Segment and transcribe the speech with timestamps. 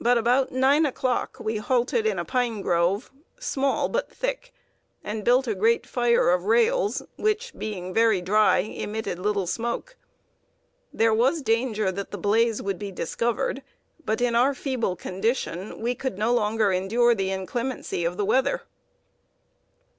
[0.00, 4.54] But about nine o'clock we halted in a pine grove, small but thick,
[5.04, 9.98] and built a great fire of rails, which, being very dry, emitted little smoke.
[10.94, 13.62] There was danger that the blaze would be discovered;
[14.02, 18.62] but in our feeble condition we could no longer endure the inclemency of the weather.